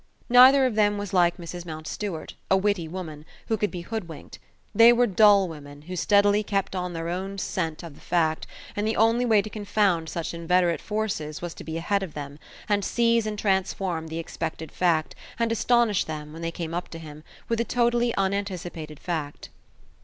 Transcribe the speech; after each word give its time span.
Neither 0.29 0.65
of 0.65 0.73
them 0.73 0.97
was 0.97 1.13
like 1.13 1.37
Mrs. 1.37 1.63
Mountstuart, 1.63 2.33
a 2.49 2.57
witty 2.57 2.87
woman, 2.87 3.23
who 3.49 3.55
could 3.55 3.69
be 3.69 3.81
hoodwinked; 3.81 4.39
they 4.73 4.91
were 4.91 5.05
dull 5.05 5.47
women, 5.47 5.83
who 5.83 5.95
steadily 5.95 6.41
kept 6.41 6.75
on 6.75 6.93
their 6.93 7.07
own 7.07 7.37
scent 7.37 7.83
of 7.83 7.93
the 7.93 8.01
fact, 8.01 8.47
and 8.75 8.87
the 8.87 8.95
only 8.95 9.25
way 9.25 9.43
to 9.43 9.49
confound 9.51 10.09
such 10.09 10.33
inveterate 10.33 10.81
forces 10.81 11.39
was 11.39 11.53
to 11.53 11.63
be 11.63 11.77
ahead 11.77 12.01
of 12.01 12.15
them, 12.15 12.39
and 12.67 12.83
seize 12.83 13.27
and 13.27 13.37
transform 13.37 14.07
the 14.07 14.17
expected 14.17 14.71
fact, 14.71 15.13
and 15.37 15.51
astonish 15.51 16.05
them, 16.05 16.33
when 16.33 16.41
they 16.41 16.49
came 16.49 16.73
up 16.73 16.87
to 16.89 16.97
him, 16.97 17.23
with 17.47 17.61
a 17.61 17.63
totally 17.63 18.11
unanticipated 18.15 18.99
fact. 18.99 19.49